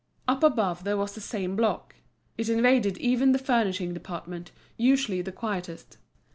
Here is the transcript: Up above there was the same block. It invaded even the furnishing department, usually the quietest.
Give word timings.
Up 0.27 0.41
above 0.41 0.83
there 0.83 0.97
was 0.97 1.13
the 1.13 1.21
same 1.21 1.55
block. 1.55 1.93
It 2.35 2.49
invaded 2.49 2.97
even 2.97 3.33
the 3.33 3.37
furnishing 3.37 3.93
department, 3.93 4.51
usually 4.75 5.21
the 5.21 5.31
quietest. 5.31 5.99